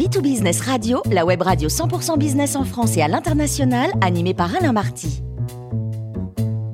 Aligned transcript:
B2Business 0.00 0.62
Radio, 0.62 1.02
la 1.12 1.26
web 1.26 1.42
radio 1.42 1.68
100% 1.68 2.16
business 2.16 2.56
en 2.56 2.64
France 2.64 2.96
et 2.96 3.02
à 3.02 3.08
l'international, 3.08 3.90
animée 4.00 4.32
par 4.32 4.56
Alain 4.56 4.72
Marty. 4.72 5.22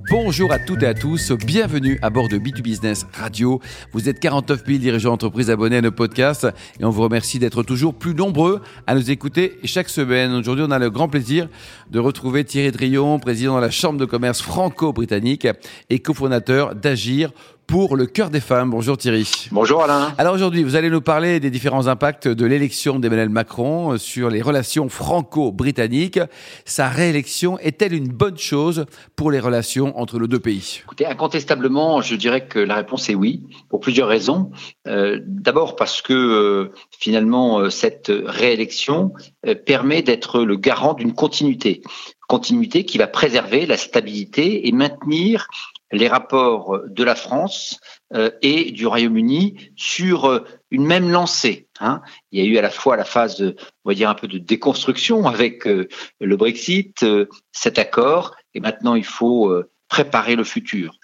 Bonjour 0.08 0.52
à 0.52 0.60
toutes 0.60 0.84
et 0.84 0.86
à 0.86 0.94
tous, 0.94 1.32
bienvenue 1.32 1.98
à 2.02 2.10
bord 2.10 2.28
de 2.28 2.38
B2Business 2.38 3.04
Radio. 3.12 3.60
Vous 3.90 4.08
êtes 4.08 4.20
49 4.20 4.62
000 4.64 4.78
dirigeants 4.78 5.10
d'entreprise 5.10 5.50
abonnés 5.50 5.78
à 5.78 5.80
nos 5.80 5.90
podcasts 5.90 6.46
et 6.78 6.84
on 6.84 6.90
vous 6.90 7.02
remercie 7.02 7.40
d'être 7.40 7.64
toujours 7.64 7.94
plus 7.94 8.14
nombreux 8.14 8.62
à 8.86 8.94
nous 8.94 9.10
écouter 9.10 9.58
chaque 9.64 9.88
semaine. 9.88 10.32
Aujourd'hui, 10.32 10.64
on 10.64 10.70
a 10.70 10.78
le 10.78 10.90
grand 10.90 11.08
plaisir 11.08 11.48
de 11.90 11.98
retrouver 11.98 12.44
Thierry 12.44 12.70
Drion, 12.70 13.18
président 13.18 13.56
de 13.56 13.60
la 13.60 13.72
Chambre 13.72 13.98
de 13.98 14.04
commerce 14.04 14.40
franco-britannique 14.40 15.48
et 15.90 15.98
cofondateur 15.98 16.76
d'Agir 16.76 17.32
pour 17.66 17.96
le 17.96 18.06
cœur 18.06 18.30
des 18.30 18.40
femmes. 18.40 18.70
Bonjour 18.70 18.96
Thierry. 18.96 19.48
Bonjour 19.50 19.82
Alain. 19.82 20.12
Alors 20.18 20.34
aujourd'hui, 20.34 20.62
vous 20.62 20.76
allez 20.76 20.90
nous 20.90 21.00
parler 21.00 21.40
des 21.40 21.50
différents 21.50 21.86
impacts 21.88 22.28
de 22.28 22.46
l'élection 22.46 22.98
d'Emmanuel 22.98 23.28
Macron 23.28 23.98
sur 23.98 24.30
les 24.30 24.42
relations 24.42 24.88
franco-britanniques. 24.88 26.20
Sa 26.64 26.88
réélection 26.88 27.58
est-elle 27.58 27.92
une 27.92 28.08
bonne 28.08 28.38
chose 28.38 28.86
pour 29.16 29.30
les 29.30 29.40
relations 29.40 29.98
entre 29.98 30.18
nos 30.18 30.26
deux 30.26 30.38
pays? 30.38 30.80
Écoutez, 30.84 31.06
incontestablement, 31.06 32.00
je 32.00 32.14
dirais 32.14 32.46
que 32.46 32.58
la 32.58 32.76
réponse 32.76 33.08
est 33.10 33.14
oui, 33.14 33.42
pour 33.68 33.80
plusieurs 33.80 34.08
raisons. 34.08 34.50
Euh, 34.86 35.20
D'abord 35.26 35.76
parce 35.76 36.02
que 36.02 36.12
euh, 36.12 36.72
finalement, 36.98 37.60
euh, 37.60 37.70
cette 37.70 38.10
réélection 38.10 39.12
euh, 39.46 39.54
permet 39.54 40.02
d'être 40.02 40.42
le 40.42 40.56
garant 40.56 40.94
d'une 40.94 41.14
continuité 41.14 41.82
continuité 42.28 42.84
qui 42.84 42.98
va 42.98 43.06
préserver 43.06 43.66
la 43.66 43.76
stabilité 43.76 44.66
et 44.66 44.72
maintenir 44.72 45.48
les 45.92 46.08
rapports 46.08 46.80
de 46.86 47.04
la 47.04 47.14
France 47.14 47.78
euh, 48.14 48.30
et 48.42 48.70
du 48.72 48.86
Royaume-Uni 48.86 49.70
sur 49.76 50.26
euh, 50.26 50.44
une 50.70 50.84
même 50.84 51.10
lancée. 51.10 51.68
Hein. 51.80 52.02
Il 52.32 52.40
y 52.40 52.42
a 52.42 52.48
eu 52.48 52.56
à 52.58 52.62
la 52.62 52.70
fois 52.70 52.96
la 52.96 53.04
phase, 53.04 53.36
de, 53.36 53.56
on 53.84 53.90
va 53.90 53.94
dire 53.94 54.10
un 54.10 54.14
peu 54.14 54.28
de 54.28 54.38
déconstruction 54.38 55.26
avec 55.26 55.66
euh, 55.66 55.88
le 56.20 56.36
Brexit, 56.36 57.04
cet 57.52 57.78
accord, 57.78 58.34
et 58.54 58.60
maintenant 58.60 58.94
il 58.94 59.04
faut 59.04 59.52
préparer 59.88 60.34
le 60.34 60.44
futur. 60.44 60.94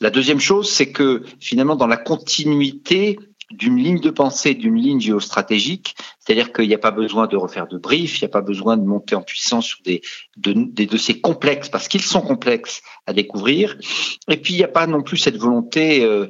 La 0.00 0.10
deuxième 0.10 0.40
chose, 0.40 0.70
c'est 0.70 0.92
que 0.92 1.22
finalement 1.40 1.76
dans 1.76 1.86
la 1.86 1.96
continuité 1.96 3.18
d'une 3.50 3.76
ligne 3.76 4.00
de 4.00 4.10
pensée, 4.10 4.54
d'une 4.54 4.76
ligne 4.76 5.00
géostratégique, 5.00 5.94
c'est-à-dire 6.18 6.52
qu'il 6.52 6.66
n'y 6.66 6.74
a 6.74 6.78
pas 6.78 6.90
besoin 6.90 7.26
de 7.26 7.36
refaire 7.36 7.68
de 7.68 7.78
brief, 7.78 8.20
il 8.20 8.24
n'y 8.24 8.26
a 8.26 8.32
pas 8.32 8.40
besoin 8.40 8.76
de 8.76 8.84
monter 8.84 9.14
en 9.14 9.22
puissance 9.22 9.66
sur 9.66 9.78
des, 9.84 10.02
dossiers 10.36 11.20
complexes, 11.20 11.68
parce 11.68 11.88
qu'ils 11.88 12.02
sont 12.02 12.20
complexes 12.20 12.82
à 13.06 13.12
découvrir, 13.12 13.76
et 14.28 14.36
puis 14.36 14.54
il 14.54 14.56
n'y 14.56 14.64
a 14.64 14.68
pas 14.68 14.86
non 14.86 15.02
plus 15.02 15.16
cette 15.16 15.36
volonté 15.36 16.04
euh, 16.04 16.26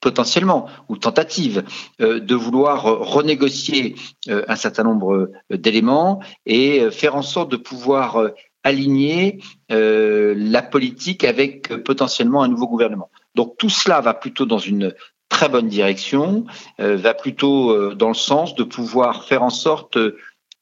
potentiellement 0.00 0.68
ou 0.88 0.96
tentative 0.96 1.62
euh, 2.00 2.18
de 2.18 2.34
vouloir 2.34 2.82
renégocier 2.82 3.94
euh, 4.28 4.44
un 4.48 4.56
certain 4.56 4.82
nombre 4.82 5.30
d'éléments 5.50 6.20
et 6.44 6.90
faire 6.90 7.14
en 7.14 7.22
sorte 7.22 7.52
de 7.52 7.56
pouvoir 7.56 8.30
aligner 8.64 9.38
la 9.68 10.62
politique 10.62 11.22
avec 11.22 11.68
potentiellement 11.84 12.42
un 12.42 12.48
nouveau 12.48 12.66
gouvernement. 12.66 13.10
Donc 13.36 13.58
tout 13.58 13.68
cela 13.68 14.00
va 14.00 14.12
plutôt 14.12 14.44
dans 14.44 14.58
une 14.58 14.92
très 15.36 15.50
bonne 15.50 15.68
direction, 15.68 16.46
euh, 16.80 16.96
va 16.96 17.12
plutôt 17.12 17.70
euh, 17.70 17.94
dans 17.94 18.08
le 18.08 18.14
sens 18.14 18.54
de 18.54 18.64
pouvoir 18.64 19.24
faire 19.24 19.42
en 19.42 19.50
sorte 19.50 19.98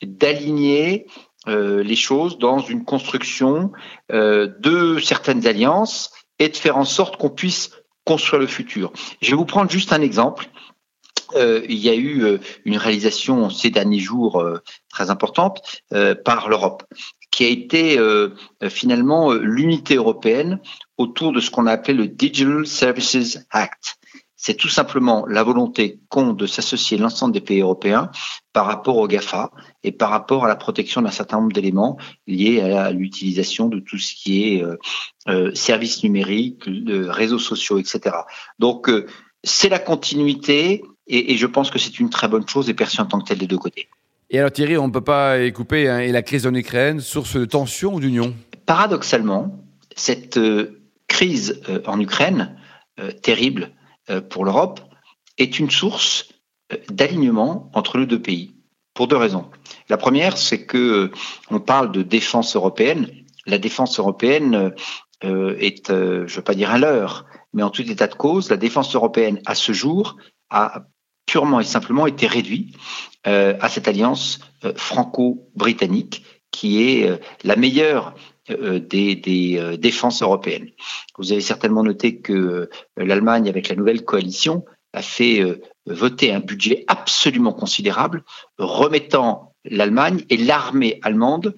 d'aligner 0.02 1.06
euh, 1.46 1.84
les 1.84 1.94
choses 1.94 2.38
dans 2.38 2.58
une 2.58 2.84
construction 2.84 3.70
de 4.08 4.98
certaines 4.98 5.46
alliances 5.46 6.10
et 6.40 6.48
de 6.48 6.56
faire 6.56 6.76
en 6.76 6.84
sorte 6.84 7.18
qu'on 7.18 7.30
puisse 7.30 7.70
construire 8.04 8.40
le 8.40 8.48
futur. 8.48 8.92
Je 9.22 9.30
vais 9.30 9.36
vous 9.36 9.44
prendre 9.44 9.70
juste 9.70 9.92
un 9.92 10.02
exemple. 10.02 10.48
il 11.36 11.80
y 11.88 11.88
a 11.88 11.94
eu 11.94 12.38
une 12.64 12.76
réalisation 12.76 13.50
ces 13.50 13.70
derniers 13.70 14.04
jours 14.10 14.44
très 14.90 15.10
importante 15.10 15.56
par 16.24 16.48
l'Europe, 16.48 16.82
qui 17.30 17.44
a 17.44 17.48
été 17.48 17.98
finalement 18.68 19.32
l'unité 19.32 19.94
européenne 19.96 20.60
autour 20.98 21.32
de 21.32 21.40
ce 21.40 21.50
qu'on 21.50 21.66
a 21.66 21.72
appelé 21.72 21.94
le 21.94 22.08
Digital 22.08 22.66
Services 22.66 23.38
Act 23.50 23.98
c'est 24.44 24.52
tout 24.52 24.68
simplement 24.68 25.24
la 25.26 25.42
volonté 25.42 26.00
qu'ont 26.10 26.34
de 26.34 26.46
s'associer 26.46 26.98
l'ensemble 26.98 27.32
des 27.32 27.40
pays 27.40 27.62
européens 27.62 28.10
par 28.52 28.66
rapport 28.66 28.98
au 28.98 29.08
GAFA 29.08 29.50
et 29.82 29.90
par 29.90 30.10
rapport 30.10 30.44
à 30.44 30.48
la 30.48 30.54
protection 30.54 31.00
d'un 31.00 31.10
certain 31.10 31.38
nombre 31.38 31.52
d'éléments 31.52 31.96
liés 32.26 32.60
à 32.60 32.90
l'utilisation 32.90 33.68
de 33.70 33.80
tout 33.80 33.96
ce 33.96 34.12
qui 34.14 34.44
est 34.44 34.62
euh, 34.62 34.76
euh 35.28 35.54
services 35.54 36.02
numériques, 36.02 36.68
de 36.68 37.06
réseaux 37.06 37.38
sociaux, 37.38 37.78
etc. 37.78 38.16
Donc 38.58 38.90
euh, 38.90 39.06
c'est 39.42 39.70
la 39.70 39.78
continuité 39.78 40.84
et, 41.06 41.32
et, 41.32 41.38
je 41.38 41.46
pense 41.46 41.70
que 41.70 41.78
c'est 41.78 41.98
une 41.98 42.10
très 42.10 42.28
bonne 42.28 42.46
chose 42.46 42.68
et 42.68 42.74
perçue 42.74 43.00
en 43.00 43.06
tant 43.06 43.20
que 43.20 43.24
telle 43.24 43.38
des 43.38 43.46
deux 43.46 43.56
côtés. 43.56 43.88
Et 44.28 44.38
alors 44.38 44.52
Thierry, 44.52 44.76
on 44.76 44.88
ne 44.88 44.92
peut 44.92 45.00
pas 45.00 45.42
y 45.42 45.54
couper, 45.54 45.88
hein, 45.88 46.00
et 46.00 46.12
la 46.12 46.20
crise 46.20 46.46
en 46.46 46.52
Ukraine, 46.52 47.00
source 47.00 47.38
de 47.38 47.46
tension 47.46 47.94
ou 47.94 48.00
d'union? 48.00 48.34
Paradoxalement, 48.66 49.64
cette 49.96 50.38
crise 51.08 51.62
en 51.86 51.98
Ukraine, 51.98 52.56
terrible, 53.22 53.70
pour 54.28 54.44
l'Europe 54.44 54.80
est 55.38 55.58
une 55.58 55.70
source 55.70 56.28
euh, 56.72 56.76
d'alignement 56.90 57.70
entre 57.74 57.98
les 57.98 58.06
deux 58.06 58.20
pays 58.20 58.54
pour 58.94 59.08
deux 59.08 59.16
raisons. 59.16 59.50
La 59.88 59.96
première, 59.96 60.38
c'est 60.38 60.66
que 60.66 60.78
euh, 60.78 61.12
on 61.50 61.60
parle 61.60 61.90
de 61.92 62.02
défense 62.02 62.54
européenne. 62.54 63.10
La 63.46 63.58
défense 63.58 63.98
européenne 63.98 64.72
est, 65.20 65.88
je 65.88 66.22
ne 66.22 66.26
veux 66.26 66.42
pas 66.42 66.54
dire 66.54 66.70
à 66.70 66.78
l'heure, 66.78 67.26
mais 67.52 67.62
en 67.62 67.70
tout 67.70 67.82
état 67.82 68.06
de 68.06 68.14
cause, 68.14 68.50
la 68.50 68.56
défense 68.56 68.94
européenne 68.94 69.40
à 69.44 69.54
ce 69.54 69.72
jour 69.72 70.16
a 70.48 70.86
purement 71.26 71.60
et 71.60 71.64
simplement 71.64 72.06
été 72.06 72.26
réduite 72.26 72.74
à 73.24 73.68
cette 73.68 73.86
alliance 73.86 74.40
franco-britannique 74.76 76.24
qui 76.50 76.82
est 76.82 77.20
la 77.42 77.56
meilleure 77.56 78.14
euh, 78.14 78.33
des, 78.48 79.14
des 79.16 79.58
euh, 79.58 79.76
défenses 79.76 80.22
européennes. 80.22 80.68
Vous 81.18 81.32
avez 81.32 81.40
certainement 81.40 81.82
noté 81.82 82.20
que 82.20 82.32
euh, 82.32 82.70
l'Allemagne, 82.96 83.48
avec 83.48 83.68
la 83.68 83.76
nouvelle 83.76 84.04
coalition, 84.04 84.64
a 84.92 85.02
fait 85.02 85.42
voter 85.86 86.32
un 86.32 86.38
budget 86.38 86.84
absolument 86.86 87.52
considérable, 87.52 88.22
remettant 88.58 89.52
l'Allemagne 89.64 90.24
et 90.30 90.36
l'armée 90.36 91.00
allemande 91.02 91.56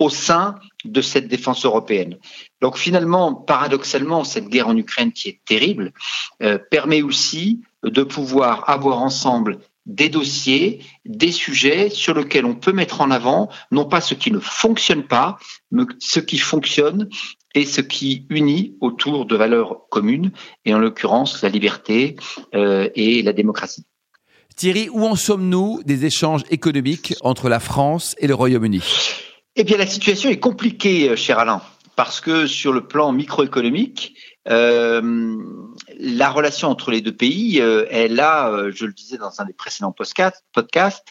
au 0.00 0.08
sein 0.08 0.54
de 0.86 1.02
cette 1.02 1.28
défense 1.28 1.66
européenne. 1.66 2.16
Donc 2.62 2.78
finalement, 2.78 3.34
paradoxalement, 3.34 4.24
cette 4.24 4.48
guerre 4.48 4.68
en 4.68 4.76
Ukraine 4.78 5.12
qui 5.12 5.28
est 5.28 5.40
terrible 5.44 5.92
permet 6.70 7.02
aussi 7.02 7.60
de 7.82 8.02
pouvoir 8.02 8.70
avoir 8.70 9.02
ensemble 9.02 9.58
des 9.86 10.08
dossiers, 10.08 10.80
des 11.04 11.32
sujets 11.32 11.90
sur 11.90 12.14
lesquels 12.14 12.44
on 12.44 12.54
peut 12.54 12.72
mettre 12.72 13.00
en 13.00 13.10
avant 13.10 13.48
non 13.70 13.84
pas 13.84 14.00
ce 14.00 14.14
qui 14.14 14.30
ne 14.30 14.38
fonctionne 14.38 15.04
pas, 15.04 15.38
mais 15.70 15.84
ce 15.98 16.20
qui 16.20 16.38
fonctionne 16.38 17.08
et 17.54 17.64
ce 17.64 17.80
qui 17.80 18.26
unit 18.30 18.76
autour 18.80 19.26
de 19.26 19.36
valeurs 19.36 19.88
communes, 19.90 20.32
et 20.64 20.74
en 20.74 20.78
l'occurrence 20.78 21.42
la 21.42 21.48
liberté 21.48 22.16
euh, 22.54 22.88
et 22.94 23.22
la 23.22 23.32
démocratie. 23.32 23.84
Thierry, 24.56 24.88
où 24.90 25.04
en 25.04 25.16
sommes-nous 25.16 25.82
des 25.84 26.04
échanges 26.04 26.42
économiques 26.50 27.14
entre 27.22 27.48
la 27.48 27.60
France 27.60 28.14
et 28.18 28.26
le 28.26 28.34
Royaume-Uni? 28.34 28.82
Eh 29.56 29.64
bien, 29.64 29.76
la 29.76 29.86
situation 29.86 30.30
est 30.30 30.38
compliquée, 30.38 31.10
euh, 31.10 31.16
cher 31.16 31.38
Alain, 31.38 31.62
parce 31.96 32.20
que 32.20 32.46
sur 32.46 32.72
le 32.72 32.86
plan 32.86 33.12
microéconomique, 33.12 34.14
la 34.46 36.30
relation 36.30 36.68
entre 36.68 36.90
les 36.90 37.00
deux 37.00 37.14
pays, 37.14 37.60
euh, 37.60 37.86
elle 37.90 38.18
a, 38.20 38.50
euh, 38.50 38.72
je 38.74 38.86
le 38.86 38.92
disais 38.92 39.16
dans 39.16 39.40
un 39.40 39.44
des 39.44 39.52
précédents 39.52 39.92
podcasts, 39.92 41.08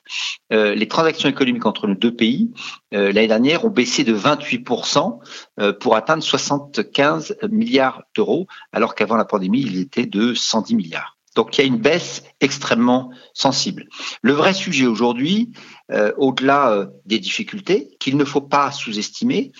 les 0.50 0.88
transactions 0.88 1.30
économiques 1.30 1.66
entre 1.66 1.88
les 1.88 1.96
deux 1.96 2.14
pays 2.14 2.52
l'année 2.92 3.28
dernière 3.28 3.64
ont 3.64 3.70
baissé 3.70 4.04
de 4.04 4.14
28% 4.14 5.20
pour 5.80 5.96
atteindre 5.96 6.24
75 6.24 7.38
milliards 7.50 8.04
d'euros, 8.16 8.48
alors 8.74 8.96
qu'avant 8.96 9.16
la 9.16 9.26
pandémie, 9.26 9.62
ils 9.62 9.80
étaient 9.80 10.06
de 10.06 10.34
110 10.34 10.76
milliards. 10.76 11.18
Donc 11.36 11.58
il 11.58 11.62
y 11.62 11.64
a 11.64 11.68
une 11.68 11.78
baisse 11.78 12.24
extrêmement 12.42 13.12
sensible. 13.34 13.88
Le 14.22 14.34
vrai 14.34 14.54
sujet 14.54 14.86
aujourd'hui, 14.86 15.52
euh, 15.92 16.12
au-delà 16.18 16.72
euh, 16.72 16.88
des 17.06 17.20
difficultés 17.20 17.96
qu'il 18.00 18.18
ne 18.18 18.26
faut 18.26 18.42
pas 18.42 18.72
sous-estimer, 18.72 19.52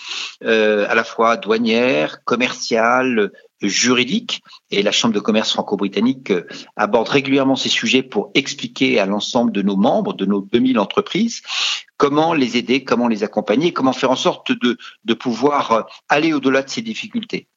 euh, 0.44 0.86
à 0.88 0.94
la 0.94 1.04
fois 1.04 1.36
douanières, 1.36 2.24
commerciales, 2.24 3.32
juridiques, 3.68 4.42
et 4.70 4.82
la 4.82 4.92
Chambre 4.92 5.14
de 5.14 5.20
commerce 5.20 5.52
franco-britannique 5.52 6.32
aborde 6.76 7.08
régulièrement 7.08 7.56
ces 7.56 7.68
sujets 7.68 8.02
pour 8.02 8.30
expliquer 8.34 8.98
à 8.98 9.06
l'ensemble 9.06 9.52
de 9.52 9.62
nos 9.62 9.76
membres, 9.76 10.14
de 10.14 10.26
nos 10.26 10.40
2000 10.40 10.78
entreprises, 10.78 11.42
comment 11.96 12.34
les 12.34 12.56
aider, 12.56 12.84
comment 12.84 13.08
les 13.08 13.22
accompagner, 13.24 13.72
comment 13.72 13.92
faire 13.92 14.10
en 14.10 14.16
sorte 14.16 14.52
de, 14.52 14.76
de 15.04 15.14
pouvoir 15.14 15.86
aller 16.08 16.32
au-delà 16.32 16.62
de 16.62 16.68
ces 16.70 16.82
difficultés. 16.82 17.48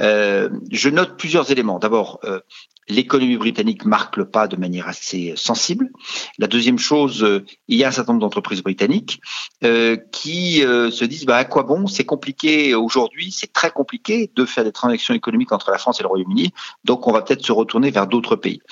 Euh, 0.00 0.48
je 0.70 0.88
note 0.88 1.16
plusieurs 1.16 1.50
éléments. 1.50 1.78
D'abord, 1.78 2.20
euh, 2.24 2.40
l'économie 2.88 3.36
britannique 3.36 3.84
marque 3.84 4.16
le 4.16 4.28
pas 4.28 4.48
de 4.48 4.56
manière 4.56 4.88
assez 4.88 5.34
sensible. 5.36 5.90
La 6.38 6.46
deuxième 6.46 6.78
chose, 6.78 7.22
euh, 7.22 7.44
il 7.68 7.78
y 7.78 7.84
a 7.84 7.88
un 7.88 7.92
certain 7.92 8.12
nombre 8.12 8.22
d'entreprises 8.22 8.62
britanniques 8.62 9.20
qui 10.12 10.60
se 10.60 11.04
disent 11.04 11.26
bah, 11.26 11.36
à 11.36 11.44
quoi 11.44 11.64
bon? 11.64 11.86
C'est 11.86 12.04
compliqué 12.04 12.74
aujourd'hui, 12.74 13.30
c'est 13.30 13.52
très 13.52 13.70
compliqué 13.70 14.30
de 14.34 14.44
faire 14.46 14.64
des 14.64 14.72
transactions 14.72 15.12
économiques 15.14 15.52
entre 15.52 15.70
la 15.70 15.78
France 15.78 16.00
et 16.00 16.02
le 16.02 16.08
Royaume-Uni, 16.08 16.52
donc 16.84 17.06
on 17.06 17.12
va 17.12 17.20
peut-être 17.20 17.44
se 17.44 17.52
retourner 17.52 17.90
vers 17.90 18.06
d'autres 18.06 18.36
pays. 18.36 18.62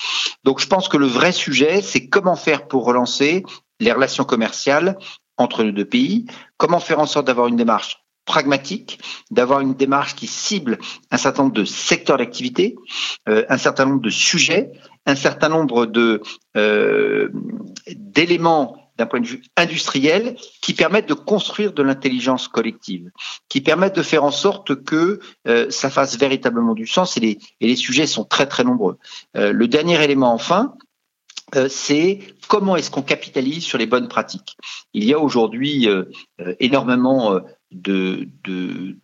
Donc 0.44 0.60
je 0.60 0.66
pense 0.66 0.88
que 0.88 0.96
le 0.96 1.06
vrai 1.06 1.32
sujet, 1.32 1.82
c'est 1.82 2.08
comment 2.08 2.36
faire 2.36 2.68
pour 2.68 2.86
relancer 2.86 3.44
les 3.80 3.92
relations 3.92 4.24
commerciales 4.24 4.98
entre 5.36 5.62
les 5.62 5.72
deux 5.72 5.84
pays, 5.84 6.26
comment 6.56 6.80
faire 6.80 7.00
en 7.00 7.06
sorte 7.06 7.26
d'avoir 7.26 7.48
une 7.48 7.56
démarche 7.56 8.07
pragmatique, 8.28 9.00
d'avoir 9.30 9.60
une 9.60 9.74
démarche 9.74 10.14
qui 10.14 10.28
cible 10.28 10.78
un 11.10 11.16
certain 11.16 11.44
nombre 11.44 11.54
de 11.54 11.64
secteurs 11.64 12.18
d'activité, 12.18 12.76
euh, 13.28 13.44
un 13.48 13.56
certain 13.56 13.86
nombre 13.86 14.02
de 14.02 14.10
sujets, 14.10 14.70
un 15.06 15.16
certain 15.16 15.48
nombre 15.48 15.86
de 15.86 16.20
euh, 16.56 17.30
d'éléments 17.88 18.76
d'un 18.98 19.06
point 19.06 19.20
de 19.20 19.26
vue 19.26 19.42
industriel 19.56 20.36
qui 20.60 20.74
permettent 20.74 21.08
de 21.08 21.14
construire 21.14 21.72
de 21.72 21.82
l'intelligence 21.82 22.48
collective, 22.48 23.10
qui 23.48 23.62
permettent 23.62 23.96
de 23.96 24.02
faire 24.02 24.24
en 24.24 24.30
sorte 24.30 24.84
que 24.84 25.20
euh, 25.46 25.70
ça 25.70 25.88
fasse 25.88 26.18
véritablement 26.18 26.74
du 26.74 26.86
sens 26.86 27.16
et 27.16 27.20
les, 27.20 27.38
et 27.60 27.66
les 27.66 27.76
sujets 27.76 28.06
sont 28.06 28.24
très 28.24 28.46
très 28.46 28.64
nombreux. 28.64 28.98
Le 29.34 29.66
dernier 29.68 30.02
élément 30.04 30.34
enfin, 30.34 30.74
c'est 31.68 32.18
comment 32.48 32.76
est-ce 32.76 32.90
qu'on 32.90 33.02
capitalise 33.02 33.64
sur 33.64 33.78
les 33.78 33.86
bonnes 33.86 34.08
pratiques. 34.08 34.56
Il 34.92 35.04
y 35.04 35.14
a 35.14 35.18
aujourd'hui 35.18 35.88
énormément 36.60 37.40
de, 37.70 38.28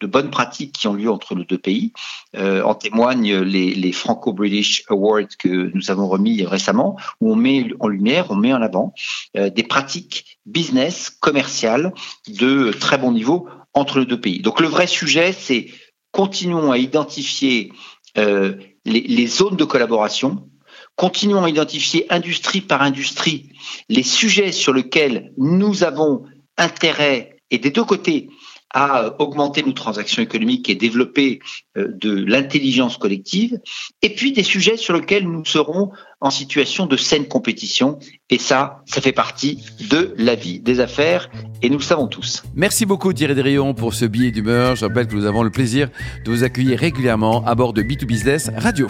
bonnes 0.02 0.31
pratiques 0.31 0.72
qui 0.72 0.88
ont 0.88 0.94
lieu 0.94 1.11
entre 1.11 1.34
nos 1.34 1.44
deux 1.44 1.58
pays. 1.58 1.93
en 2.37 2.75
témoignent 2.75 3.40
les, 3.40 3.93
Franco-British 3.93 4.84
Awards 4.88 5.37
que 5.38 5.70
nous 5.75 5.90
avons 5.90 6.08
remis 6.08 6.44
récemment, 6.44 6.96
où 7.20 7.32
on 7.32 7.37
met 7.37 7.69
en 7.81 7.88
lumière, 7.88 8.26
on 8.31 8.37
met 8.37 8.52
en 8.52 8.62
avant 8.62 8.94
des 9.34 9.62
pratiques 9.62 10.38
business, 10.46 11.11
commerciales 11.11 11.93
de 12.28 12.72
très 12.72 12.99
bon 12.99 13.12
niveau 13.12 13.49
entre 13.72 14.00
les 14.00 14.06
deux 14.06 14.20
pays. 14.20 14.40
Donc 14.40 14.61
le 14.61 14.69
vrai 14.69 14.87
sujet, 14.87 15.32
c'est 15.32 15.69
continuons 16.12 16.70
à 16.70 16.78
identifier 16.78 17.72
les, 18.16 18.66
les 18.84 19.26
zones 19.26 19.56
de 19.56 19.64
collaboration 19.64 20.49
Continuons 20.96 21.43
à 21.43 21.50
identifier 21.50 22.06
industrie 22.12 22.61
par 22.61 22.82
industrie 22.82 23.50
les 23.88 24.05
sujets 24.05 24.52
sur 24.52 24.72
lesquels 24.72 25.32
nous 25.37 25.82
avons 25.82 26.25
intérêt 26.56 27.37
et 27.50 27.58
des 27.58 27.70
deux 27.70 27.84
côtés 27.84 28.31
à 28.75 29.15
augmenter 29.21 29.62
nos 29.62 29.73
transactions 29.73 30.21
économiques 30.21 30.69
et 30.69 30.75
développer 30.75 31.38
euh, 31.79 31.88
de 31.94 32.12
l'intelligence 32.12 32.99
collective, 32.99 33.59
et 34.03 34.11
puis 34.11 34.32
des 34.32 34.43
sujets 34.43 34.76
sur 34.76 34.94
lesquels 34.94 35.26
nous 35.26 35.44
serons 35.44 35.93
en 36.21 36.31
situation 36.31 36.87
de 36.87 36.97
saine 36.97 37.26
compétition. 37.26 37.99
Et 38.31 38.38
ça, 38.38 38.82
ça 38.87 39.00
fait 39.00 39.12
partie 39.12 39.65
de 39.88 40.12
la 40.19 40.35
vie 40.35 40.59
des 40.59 40.81
affaires, 40.81 41.31
et 41.62 41.71
nous 41.71 41.79
le 41.79 41.85
savons 41.85 42.09
tous. 42.09 42.43
Merci 42.55 42.85
beaucoup 42.85 43.12
Thierry 43.12 43.37
Drion 43.37 43.75
pour 43.75 43.94
ce 43.94 44.05
billet 44.05 44.32
d'humeur. 44.32 44.75
Je 44.75 44.85
rappelle 44.85 45.06
que 45.06 45.15
nous 45.15 45.26
avons 45.26 45.44
le 45.44 45.50
plaisir 45.50 45.88
de 46.25 46.31
vous 46.31 46.43
accueillir 46.43 46.79
régulièrement 46.79 47.44
à 47.47 47.55
bord 47.55 47.73
de 47.73 47.82
B2Business 47.82 48.50
Radio. 48.59 48.88